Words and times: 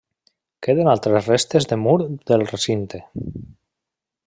Queden 0.67 0.89
altres 0.93 1.27
restes 1.31 1.69
de 1.73 1.79
mur 1.83 1.99
del 2.31 2.47
recinte. 2.55 3.05